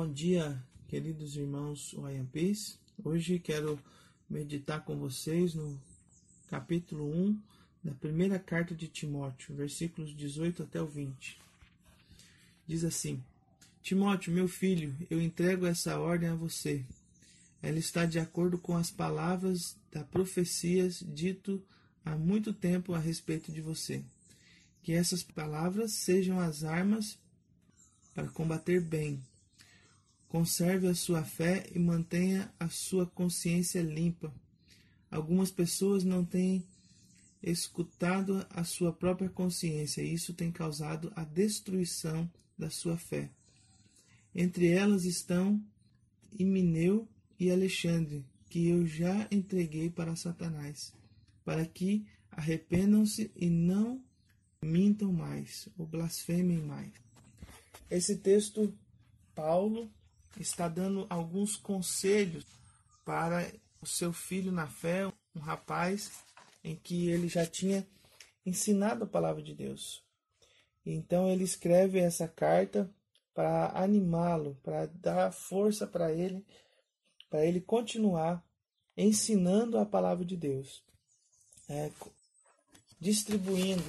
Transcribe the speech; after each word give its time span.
Bom 0.00 0.12
dia, 0.12 0.64
queridos 0.86 1.34
irmãos 1.34 1.92
Peace. 2.30 2.76
Hoje 3.02 3.40
quero 3.40 3.76
meditar 4.30 4.84
com 4.84 4.96
vocês 4.96 5.56
no 5.56 5.76
capítulo 6.46 7.04
1 7.04 7.42
da 7.82 7.94
primeira 7.94 8.38
carta 8.38 8.76
de 8.76 8.86
Timóteo, 8.86 9.56
versículos 9.56 10.14
18 10.14 10.62
até 10.62 10.80
o 10.80 10.86
20. 10.86 11.40
Diz 12.64 12.84
assim: 12.84 13.20
Timóteo, 13.82 14.32
meu 14.32 14.46
filho, 14.46 14.94
eu 15.10 15.20
entrego 15.20 15.66
essa 15.66 15.98
ordem 15.98 16.28
a 16.28 16.34
você. 16.36 16.84
Ela 17.60 17.80
está 17.80 18.06
de 18.06 18.20
acordo 18.20 18.56
com 18.56 18.76
as 18.76 18.92
palavras 18.92 19.76
da 19.90 20.04
profecias 20.04 21.04
dito 21.08 21.60
há 22.04 22.16
muito 22.16 22.52
tempo 22.52 22.94
a 22.94 23.00
respeito 23.00 23.50
de 23.50 23.60
você. 23.60 24.04
Que 24.80 24.92
essas 24.92 25.24
palavras 25.24 25.90
sejam 25.90 26.38
as 26.38 26.62
armas 26.62 27.18
para 28.14 28.28
combater 28.28 28.80
bem 28.80 29.20
Conserve 30.28 30.86
a 30.86 30.94
sua 30.94 31.24
fé 31.24 31.66
e 31.74 31.78
mantenha 31.78 32.52
a 32.60 32.68
sua 32.68 33.06
consciência 33.06 33.80
limpa. 33.80 34.32
Algumas 35.10 35.50
pessoas 35.50 36.04
não 36.04 36.22
têm 36.22 36.62
escutado 37.42 38.46
a 38.50 38.62
sua 38.62 38.92
própria 38.92 39.30
consciência 39.30 40.02
e 40.02 40.12
isso 40.12 40.34
tem 40.34 40.52
causado 40.52 41.10
a 41.16 41.24
destruição 41.24 42.30
da 42.58 42.68
sua 42.68 42.98
fé. 42.98 43.30
Entre 44.34 44.68
elas 44.68 45.04
estão 45.04 45.62
Himeneu 46.38 47.08
e 47.40 47.50
Alexandre, 47.50 48.22
que 48.50 48.68
eu 48.68 48.86
já 48.86 49.26
entreguei 49.30 49.88
para 49.88 50.14
Satanás, 50.14 50.92
para 51.42 51.64
que 51.64 52.04
arrependam-se 52.30 53.30
e 53.34 53.48
não 53.48 54.02
mintam 54.62 55.10
mais 55.10 55.68
ou 55.78 55.86
blasfemem 55.86 56.58
mais. 56.58 56.92
Esse 57.90 58.16
texto, 58.16 58.74
Paulo 59.34 59.90
está 60.38 60.68
dando 60.68 61.06
alguns 61.10 61.56
conselhos 61.56 62.44
para 63.04 63.52
o 63.80 63.86
seu 63.86 64.12
filho 64.12 64.52
na 64.52 64.66
fé, 64.66 65.06
um 65.34 65.40
rapaz 65.40 66.24
em 66.62 66.76
que 66.76 67.08
ele 67.08 67.28
já 67.28 67.46
tinha 67.46 67.86
ensinado 68.44 69.04
a 69.04 69.06
palavra 69.06 69.42
de 69.42 69.54
Deus. 69.54 70.02
Então 70.84 71.28
ele 71.28 71.44
escreve 71.44 71.98
essa 71.98 72.26
carta 72.26 72.90
para 73.34 73.70
animá-lo, 73.78 74.56
para 74.62 74.86
dar 74.86 75.32
força 75.32 75.86
para 75.86 76.12
ele, 76.12 76.44
para 77.30 77.44
ele 77.44 77.60
continuar 77.60 78.44
ensinando 78.96 79.78
a 79.78 79.86
palavra 79.86 80.24
de 80.24 80.36
Deus, 80.36 80.82
é, 81.68 81.92
distribuindo, 82.98 83.84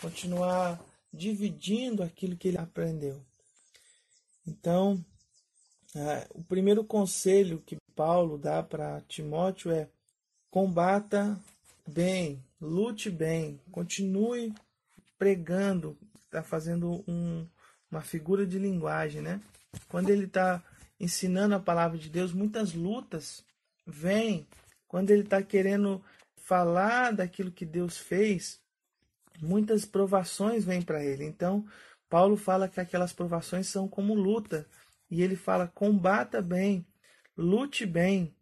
continuar 0.00 0.78
dividindo 1.12 2.02
aquilo 2.02 2.36
que 2.36 2.48
ele 2.48 2.58
aprendeu. 2.58 3.24
Então, 4.46 5.04
é, 5.94 6.26
o 6.30 6.42
primeiro 6.42 6.84
conselho 6.84 7.62
que 7.64 7.76
Paulo 7.94 8.38
dá 8.38 8.62
para 8.62 9.00
Timóteo 9.02 9.70
é: 9.70 9.88
combata 10.50 11.38
bem, 11.86 12.42
lute 12.60 13.10
bem, 13.10 13.60
continue 13.70 14.52
pregando, 15.18 15.96
está 16.24 16.42
fazendo 16.42 17.04
um, 17.06 17.46
uma 17.90 18.00
figura 18.00 18.46
de 18.46 18.58
linguagem, 18.58 19.20
né? 19.20 19.40
Quando 19.88 20.10
ele 20.10 20.24
está 20.24 20.62
ensinando 20.98 21.54
a 21.54 21.60
palavra 21.60 21.98
de 21.98 22.08
Deus, 22.08 22.32
muitas 22.32 22.74
lutas 22.74 23.44
vêm. 23.86 24.46
Quando 24.88 25.10
ele 25.10 25.22
está 25.22 25.42
querendo 25.42 26.02
falar 26.36 27.12
daquilo 27.12 27.50
que 27.50 27.64
Deus 27.64 27.96
fez, 27.96 28.60
muitas 29.40 29.84
provações 29.84 30.64
vêm 30.64 30.82
para 30.82 31.04
ele. 31.04 31.24
Então, 31.24 31.66
Paulo 32.12 32.36
fala 32.36 32.68
que 32.68 32.78
aquelas 32.78 33.10
provações 33.10 33.68
são 33.68 33.88
como 33.88 34.12
luta, 34.12 34.68
e 35.10 35.22
ele 35.22 35.34
fala: 35.34 35.66
combata 35.66 36.42
bem, 36.42 36.86
lute 37.34 37.86
bem. 37.86 38.36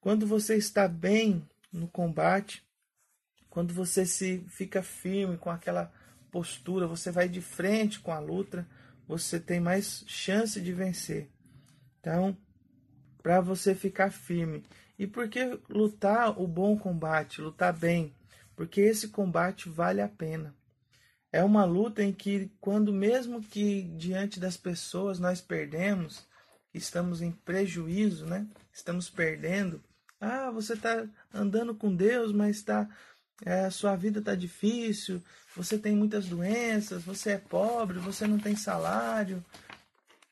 Quando 0.00 0.26
você 0.26 0.56
está 0.56 0.88
bem 0.88 1.48
no 1.72 1.86
combate, 1.86 2.66
quando 3.48 3.72
você 3.72 4.04
se 4.04 4.44
fica 4.48 4.82
firme 4.82 5.38
com 5.38 5.48
aquela 5.48 5.92
postura, 6.32 6.88
você 6.88 7.12
vai 7.12 7.28
de 7.28 7.40
frente 7.40 8.00
com 8.00 8.10
a 8.10 8.18
luta, 8.18 8.66
você 9.06 9.38
tem 9.38 9.60
mais 9.60 10.02
chance 10.08 10.60
de 10.60 10.72
vencer. 10.72 11.30
Então, 12.00 12.36
para 13.22 13.40
você 13.40 13.76
ficar 13.76 14.10
firme. 14.10 14.64
E 14.98 15.06
por 15.06 15.28
que 15.28 15.60
lutar 15.68 16.36
o 16.36 16.48
bom 16.48 16.76
combate, 16.76 17.40
lutar 17.40 17.72
bem? 17.72 18.12
Porque 18.56 18.80
esse 18.80 19.10
combate 19.10 19.68
vale 19.68 20.00
a 20.00 20.08
pena. 20.08 20.52
É 21.34 21.42
uma 21.42 21.64
luta 21.64 22.00
em 22.00 22.12
que, 22.12 22.48
quando 22.60 22.92
mesmo 22.92 23.42
que 23.42 23.82
diante 23.96 24.38
das 24.38 24.56
pessoas 24.56 25.18
nós 25.18 25.40
perdemos, 25.40 26.24
estamos 26.72 27.20
em 27.20 27.32
prejuízo, 27.32 28.24
né? 28.24 28.46
Estamos 28.72 29.10
perdendo. 29.10 29.82
Ah, 30.20 30.52
você 30.52 30.74
está 30.74 31.04
andando 31.32 31.74
com 31.74 31.92
Deus, 31.92 32.30
mas 32.30 32.58
está 32.58 32.88
é, 33.44 33.68
sua 33.68 33.96
vida 33.96 34.20
está 34.20 34.36
difícil, 34.36 35.20
você 35.56 35.76
tem 35.76 35.96
muitas 35.96 36.26
doenças, 36.26 37.02
você 37.02 37.32
é 37.32 37.38
pobre, 37.38 37.98
você 37.98 38.28
não 38.28 38.38
tem 38.38 38.54
salário. 38.54 39.44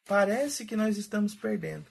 Parece 0.07 0.65
que 0.65 0.77
nós 0.77 0.97
estamos 0.97 1.35
perdendo. 1.35 1.87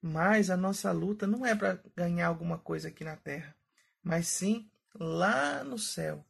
Mas 0.00 0.48
a 0.48 0.56
nossa 0.56 0.92
luta 0.92 1.26
não 1.26 1.44
é 1.44 1.56
para 1.56 1.80
ganhar 1.96 2.28
alguma 2.28 2.56
coisa 2.56 2.86
aqui 2.86 3.02
na 3.02 3.16
terra, 3.16 3.52
mas 4.00 4.28
sim 4.28 4.70
lá 4.94 5.64
no 5.64 5.76
céu 5.76 6.24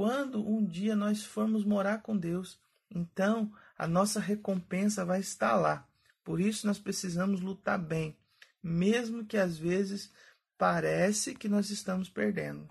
quando 0.00 0.42
um 0.48 0.64
dia 0.64 0.96
nós 0.96 1.26
formos 1.26 1.62
morar 1.62 2.00
com 2.00 2.16
Deus, 2.16 2.58
então 2.90 3.52
a 3.76 3.86
nossa 3.86 4.18
recompensa 4.18 5.04
vai 5.04 5.20
estar 5.20 5.54
lá. 5.56 5.86
Por 6.24 6.40
isso 6.40 6.66
nós 6.66 6.78
precisamos 6.78 7.42
lutar 7.42 7.78
bem, 7.78 8.16
mesmo 8.62 9.26
que 9.26 9.36
às 9.36 9.58
vezes 9.58 10.10
parece 10.56 11.34
que 11.34 11.50
nós 11.50 11.68
estamos 11.68 12.08
perdendo. 12.08 12.66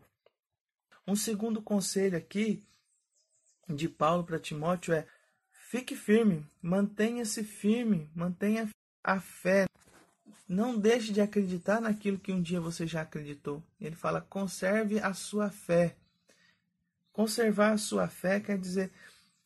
Um 1.06 1.16
segundo 1.16 1.62
conselho 1.62 2.18
aqui 2.18 2.66
de 3.70 3.88
Paulo 3.88 4.24
para 4.24 4.40
Timóteo 4.40 4.96
é: 4.96 5.06
fique 5.52 5.96
firme, 5.96 6.44
mantenha-se 6.60 7.44
firme, 7.44 8.10
mantenha 8.16 8.68
a 9.04 9.20
fé. 9.20 9.68
Não 10.48 10.76
deixe 10.76 11.14
de 11.14 11.22
acreditar 11.22 11.80
naquilo 11.80 12.18
que 12.18 12.32
um 12.32 12.42
dia 12.42 12.60
você 12.60 12.88
já 12.88 13.04
acreditou. 13.04 13.64
Ele 13.80 13.96
fala: 13.96 14.20
conserve 14.20 15.00
a 15.00 15.14
sua 15.14 15.52
fé. 15.52 15.96
Conservar 17.20 17.74
a 17.74 17.78
sua 17.78 18.08
fé 18.08 18.40
quer 18.40 18.58
dizer 18.58 18.94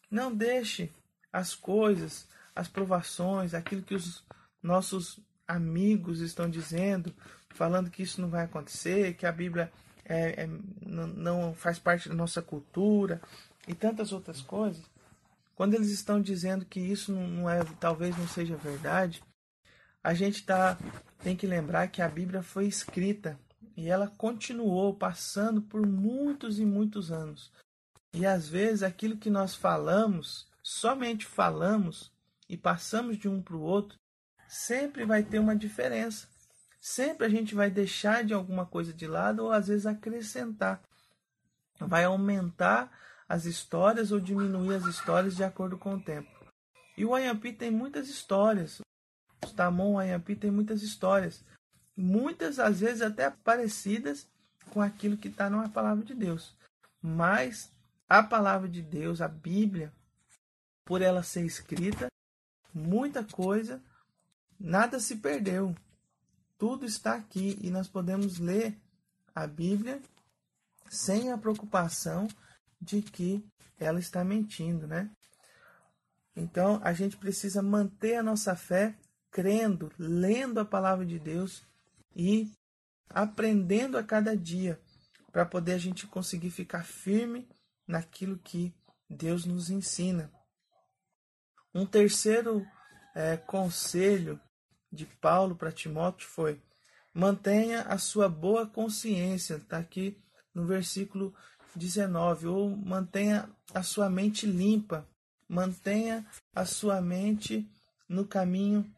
não 0.08 0.32
deixe 0.32 0.92
as 1.32 1.56
coisas, 1.56 2.28
as 2.56 2.68
provações, 2.68 3.56
aquilo 3.56 3.82
que 3.82 3.96
os 3.96 4.24
nossos 4.62 5.20
amigos 5.48 6.20
estão 6.20 6.48
dizendo, 6.48 7.12
falando 7.50 7.90
que 7.90 8.04
isso 8.04 8.22
não 8.22 8.30
vai 8.30 8.46
acontecer, 8.46 9.16
que 9.16 9.26
a 9.26 9.32
Bíblia 9.32 9.74
é, 10.06 10.44
é, 10.44 10.50
não 10.86 11.56
faz 11.56 11.80
parte 11.80 12.08
da 12.08 12.14
nossa 12.14 12.44
cultura 12.44 13.20
e 13.68 13.74
tantas 13.74 14.12
outras 14.12 14.40
coisas. 14.40 14.86
Quando 15.56 15.74
eles 15.74 15.90
estão 15.90 16.22
dizendo 16.22 16.66
que 16.66 16.80
isso 16.80 17.12
não, 17.12 17.50
é, 17.50 17.64
talvez 17.80 18.16
não 18.16 18.28
seja 18.28 18.56
verdade, 18.56 19.24
a 20.04 20.14
gente 20.14 20.46
tá, 20.46 20.78
tem 21.24 21.36
que 21.36 21.48
lembrar 21.48 21.88
que 21.88 22.04
a 22.04 22.08
Bíblia 22.08 22.44
foi 22.44 22.68
escrita 22.68 23.36
e 23.76 23.90
ela 23.90 24.08
continuou 24.08 24.94
passando 24.94 25.60
por 25.60 25.84
muitos 25.88 26.60
e 26.60 26.66
muitos 26.66 27.12
anos. 27.12 27.52
E 28.14 28.26
às 28.26 28.48
vezes 28.48 28.84
aquilo 28.84 29.18
que 29.18 29.30
nós 29.30 29.56
falamos, 29.56 30.48
somente 30.62 31.26
falamos 31.26 32.12
e 32.48 32.56
passamos 32.56 33.18
de 33.18 33.28
um 33.28 33.42
para 33.42 33.56
o 33.56 33.62
outro, 33.62 33.98
sempre 34.48 35.04
vai 35.04 35.24
ter 35.24 35.40
uma 35.40 35.56
diferença. 35.56 36.28
Sempre 36.80 37.26
a 37.26 37.30
gente 37.30 37.56
vai 37.56 37.72
deixar 37.72 38.24
de 38.24 38.34
alguma 38.34 38.66
coisa 38.66 38.94
de 38.94 39.08
lado 39.08 39.44
ou 39.46 39.52
às 39.52 39.68
vezes 39.68 39.86
acrescentar. 39.86 40.82
Vai 41.80 42.04
aumentar 42.04 42.92
as 43.28 43.46
histórias 43.46 44.12
ou 44.12 44.20
diminuir 44.20 44.76
as 44.76 44.86
histórias 44.86 45.36
de 45.36 45.44
acordo 45.44 45.78
com 45.78 45.96
o 45.96 46.04
tempo. 46.04 46.30
E 46.96 47.04
o 47.04 47.16
Ayampi 47.16 47.52
tem 47.52 47.72
muitas 47.72 48.08
histórias. 48.08 48.80
O 49.44 49.54
Tamon 49.56 49.98
Ayampi 49.98 50.36
tem 50.36 50.52
muitas 50.52 50.84
histórias. 50.84 51.44
Muitas, 51.98 52.60
às 52.60 52.80
vezes, 52.82 53.02
até 53.02 53.30
parecidas 53.30 54.28
com 54.70 54.82
aquilo 54.82 55.18
que 55.18 55.30
está 55.30 55.50
na 55.50 55.70
palavra 55.70 56.04
de 56.04 56.14
Deus. 56.14 56.56
Mas 57.02 57.73
a 58.08 58.22
palavra 58.22 58.68
de 58.68 58.82
Deus, 58.82 59.22
a 59.22 59.28
Bíblia, 59.28 59.94
por 60.86 61.02
ela 61.02 61.24
ser 61.24 61.46
escrita, 61.46 62.08
muita 62.74 63.24
coisa, 63.24 63.82
nada 64.60 65.00
se 65.00 65.18
perdeu. 65.18 65.76
Tudo 66.58 66.86
está 66.86 67.16
aqui 67.16 67.58
e 67.62 67.70
nós 67.70 67.88
podemos 67.88 68.38
ler 68.40 68.78
a 69.34 69.48
Bíblia 69.48 70.02
sem 70.90 71.32
a 71.32 71.38
preocupação 71.38 72.28
de 72.80 73.02
que 73.02 73.44
ela 73.80 74.00
está 74.00 74.24
mentindo, 74.24 74.88
né? 74.88 75.10
Então 76.36 76.80
a 76.84 76.94
gente 76.94 77.18
precisa 77.18 77.62
manter 77.62 78.16
a 78.16 78.24
nossa 78.24 78.56
fé 78.56 78.96
crendo, 79.32 79.92
lendo 79.98 80.60
a 80.60 80.66
palavra 80.66 81.06
de 81.06 81.20
Deus 81.20 81.64
e 82.16 82.52
aprendendo 83.10 83.98
a 83.98 84.04
cada 84.04 84.36
dia 84.36 84.80
para 85.32 85.46
poder 85.46 85.74
a 85.74 85.78
gente 85.78 86.06
conseguir 86.08 86.52
ficar 86.52 86.84
firme 86.84 87.48
naquilo 87.88 88.38
que 88.38 88.74
Deus 89.10 89.46
nos 89.46 89.70
ensina. 89.70 90.32
Um 91.74 91.86
terceiro 91.86 92.66
é, 93.16 93.38
conselho 93.38 94.40
de 94.92 95.06
Paulo 95.06 95.56
para 95.56 95.72
Timóteo 95.72 96.28
foi: 96.28 96.62
mantenha 97.14 97.82
a 97.82 97.98
sua 97.98 98.30
boa 98.30 98.68
consciência, 98.68 99.56
está 99.56 99.78
aqui 99.78 100.22
no 100.54 100.66
versículo 100.66 101.34
19, 101.76 102.48
ou 102.48 102.70
mantenha 102.70 103.50
a 103.74 103.82
sua 103.82 104.10
mente 104.10 104.46
limpa, 104.46 105.08
mantenha 105.48 106.26
a 106.54 106.66
sua 106.66 107.02
mente 107.02 107.68
no 108.08 108.26
caminho 108.26 108.90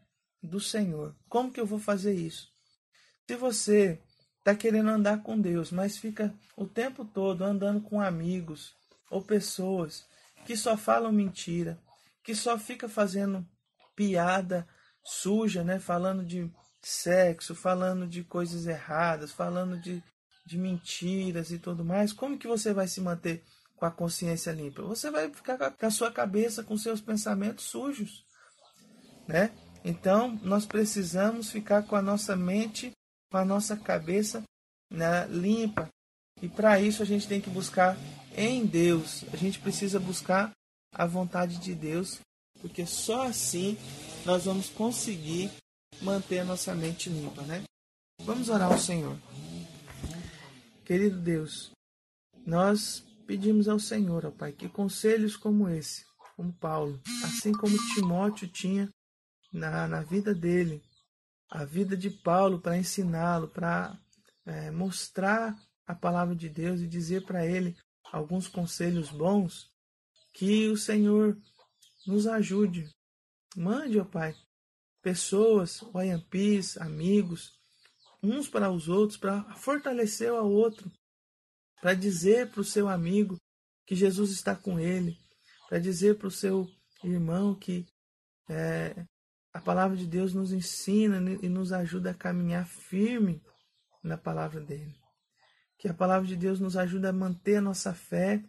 do 0.42 0.60
Senhor. 0.60 1.16
Como 1.28 1.50
que 1.50 1.60
eu 1.60 1.66
vou 1.66 1.78
fazer 1.78 2.14
isso? 2.14 2.52
Se 3.26 3.36
você 3.36 4.00
está 4.46 4.54
querendo 4.54 4.90
andar 4.90 5.24
com 5.24 5.40
Deus, 5.40 5.72
mas 5.72 5.98
fica 5.98 6.32
o 6.56 6.66
tempo 6.66 7.04
todo 7.04 7.42
andando 7.42 7.80
com 7.80 8.00
amigos 8.00 8.76
ou 9.10 9.20
pessoas 9.20 10.06
que 10.44 10.56
só 10.56 10.76
falam 10.76 11.10
mentira, 11.10 11.76
que 12.22 12.32
só 12.32 12.56
fica 12.56 12.88
fazendo 12.88 13.44
piada 13.96 14.64
suja, 15.02 15.64
né? 15.64 15.80
Falando 15.80 16.24
de 16.24 16.48
sexo, 16.80 17.56
falando 17.56 18.06
de 18.06 18.22
coisas 18.22 18.68
erradas, 18.68 19.32
falando 19.32 19.80
de, 19.80 20.00
de 20.46 20.56
mentiras 20.56 21.50
e 21.50 21.58
tudo 21.58 21.84
mais, 21.84 22.12
como 22.12 22.38
que 22.38 22.46
você 22.46 22.72
vai 22.72 22.86
se 22.86 23.00
manter 23.00 23.42
com 23.74 23.84
a 23.84 23.90
consciência 23.90 24.52
limpa? 24.52 24.80
Você 24.82 25.10
vai 25.10 25.28
ficar 25.28 25.58
com 25.72 25.86
a 25.86 25.90
sua 25.90 26.12
cabeça, 26.12 26.62
com 26.62 26.76
seus 26.76 27.00
pensamentos 27.00 27.64
sujos, 27.64 28.24
né? 29.26 29.50
Então, 29.84 30.38
nós 30.44 30.64
precisamos 30.66 31.50
ficar 31.50 31.82
com 31.82 31.96
a 31.96 32.02
nossa 32.02 32.36
mente, 32.36 32.95
com 33.30 33.36
a 33.36 33.44
nossa 33.44 33.76
cabeça 33.76 34.42
né, 34.90 35.26
limpa. 35.28 35.88
E 36.40 36.48
para 36.48 36.80
isso 36.80 37.02
a 37.02 37.06
gente 37.06 37.26
tem 37.26 37.40
que 37.40 37.50
buscar 37.50 37.96
em 38.36 38.66
Deus. 38.66 39.24
A 39.32 39.36
gente 39.36 39.58
precisa 39.58 39.98
buscar 39.98 40.52
a 40.92 41.06
vontade 41.06 41.58
de 41.58 41.74
Deus, 41.74 42.20
porque 42.60 42.86
só 42.86 43.26
assim 43.26 43.76
nós 44.24 44.44
vamos 44.44 44.68
conseguir 44.68 45.50
manter 46.00 46.40
a 46.40 46.44
nossa 46.44 46.74
mente 46.74 47.08
limpa, 47.08 47.42
né? 47.42 47.64
Vamos 48.22 48.48
orar 48.48 48.72
ao 48.72 48.78
Senhor. 48.78 49.16
Querido 50.84 51.18
Deus, 51.18 51.70
nós 52.46 53.04
pedimos 53.26 53.68
ao 53.68 53.78
Senhor, 53.78 54.24
ó 54.24 54.30
Pai, 54.30 54.52
que 54.52 54.68
conselhos 54.68 55.36
como 55.36 55.68
esse, 55.68 56.04
como 56.36 56.52
Paulo, 56.52 57.00
assim 57.24 57.52
como 57.52 57.76
Timóteo 57.94 58.46
tinha 58.46 58.88
na, 59.52 59.88
na 59.88 60.02
vida 60.02 60.34
dele, 60.34 60.82
a 61.48 61.64
vida 61.64 61.96
de 61.96 62.10
Paulo 62.10 62.60
para 62.60 62.78
ensiná-lo, 62.78 63.48
para 63.48 63.98
é, 64.44 64.70
mostrar 64.70 65.56
a 65.86 65.94
palavra 65.94 66.34
de 66.34 66.48
Deus 66.48 66.80
e 66.80 66.88
dizer 66.88 67.24
para 67.24 67.46
ele 67.46 67.76
alguns 68.12 68.48
conselhos 68.48 69.10
bons, 69.10 69.70
que 70.32 70.68
o 70.68 70.76
Senhor 70.76 71.36
nos 72.06 72.26
ajude. 72.26 72.88
Mande, 73.56 73.98
ó 73.98 74.04
Pai, 74.04 74.34
pessoas, 75.02 75.82
OIMPs, 75.94 76.76
amigos, 76.78 77.58
uns 78.22 78.48
para 78.48 78.70
os 78.70 78.88
outros, 78.88 79.18
para 79.18 79.42
fortalecer 79.54 80.32
o 80.32 80.50
outro, 80.50 80.90
para 81.80 81.94
dizer 81.94 82.50
para 82.50 82.60
o 82.60 82.64
seu 82.64 82.88
amigo 82.88 83.36
que 83.86 83.94
Jesus 83.94 84.30
está 84.30 84.54
com 84.54 84.78
ele, 84.78 85.16
para 85.68 85.78
dizer 85.78 86.18
para 86.18 86.28
o 86.28 86.30
seu 86.30 86.68
irmão 87.02 87.54
que 87.54 87.86
é, 88.48 89.06
a 89.56 89.60
palavra 89.62 89.96
de 89.96 90.06
Deus 90.06 90.34
nos 90.34 90.52
ensina 90.52 91.18
e 91.42 91.48
nos 91.48 91.72
ajuda 91.72 92.10
a 92.10 92.14
caminhar 92.14 92.66
firme 92.66 93.42
na 94.02 94.18
palavra 94.18 94.60
dele. 94.60 94.94
Que 95.78 95.88
a 95.88 95.94
palavra 95.94 96.28
de 96.28 96.36
Deus 96.36 96.60
nos 96.60 96.76
ajude 96.76 97.06
a 97.06 97.12
manter 97.12 97.56
a 97.56 97.60
nossa 97.62 97.94
fé, 97.94 98.44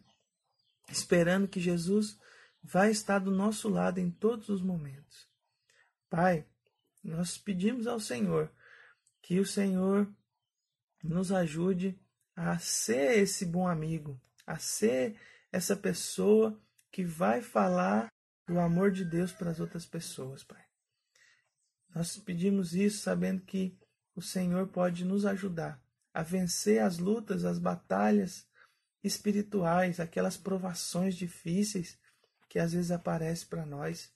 esperando 0.89 1.47
que 1.47 1.61
Jesus 1.61 2.19
vai 2.61 2.91
estar 2.91 3.19
do 3.19 3.31
nosso 3.31 3.69
lado 3.69 3.99
em 3.99 4.11
todos 4.11 4.49
os 4.49 4.61
momentos. 4.61 5.29
Pai, 6.09 6.45
nós 7.01 7.37
pedimos 7.37 7.87
ao 7.87 8.01
Senhor 8.01 8.51
que 9.21 9.39
o 9.39 9.45
Senhor 9.45 10.13
nos 11.01 11.31
ajude 11.31 11.97
a 12.35 12.59
ser 12.59 13.19
esse 13.19 13.45
bom 13.45 13.65
amigo, 13.65 14.21
a 14.45 14.59
ser 14.59 15.17
essa 15.53 15.73
pessoa 15.73 16.61
que 16.91 17.05
vai 17.05 17.41
falar 17.41 18.11
do 18.45 18.59
amor 18.59 18.91
de 18.91 19.05
Deus 19.05 19.31
para 19.31 19.51
as 19.51 19.61
outras 19.61 19.85
pessoas, 19.85 20.43
Pai. 20.43 20.66
Nós 21.97 22.15
pedimos 22.15 22.75
isso 22.75 22.99
sabendo 22.99 23.41
que 23.41 23.75
o 24.15 24.21
Senhor 24.21 24.67
pode 24.67 25.03
nos 25.03 25.25
ajudar 25.25 25.81
a 26.13 26.21
vencer 26.21 26.79
as 26.79 26.99
lutas, 26.99 27.43
as 27.43 27.57
batalhas 27.57 28.45
espirituais, 29.03 29.99
aquelas 29.99 30.37
provações 30.37 31.15
difíceis 31.15 31.97
que 32.47 32.59
às 32.59 32.73
vezes 32.73 32.91
aparecem 32.91 33.47
para 33.47 33.65
nós 33.65 34.13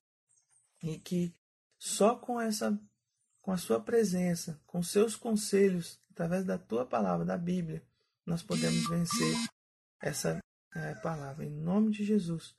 e 0.83 0.99
que 0.99 1.35
só 1.79 2.15
com 2.15 2.39
essa 2.39 2.79
com 3.41 3.51
a 3.51 3.57
sua 3.57 3.79
presença, 3.79 4.61
com 4.67 4.83
seus 4.83 5.15
conselhos, 5.15 5.99
através 6.11 6.45
da 6.45 6.59
tua 6.59 6.85
palavra, 6.85 7.25
da 7.25 7.35
Bíblia, 7.35 7.83
nós 8.23 8.43
podemos 8.43 8.87
vencer 8.87 9.35
essa 9.99 10.39
é, 10.75 10.93
palavra. 11.01 11.43
Em 11.43 11.49
nome 11.49 11.89
de 11.89 12.03
Jesus, 12.03 12.55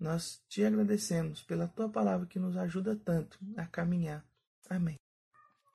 nós 0.00 0.42
te 0.48 0.64
agradecemos 0.64 1.42
pela 1.42 1.68
tua 1.68 1.90
palavra 1.90 2.26
que 2.26 2.38
nos 2.38 2.56
ajuda 2.56 2.96
tanto 2.96 3.38
a 3.54 3.66
caminhar 3.66 4.24
Amém. 4.70 5.01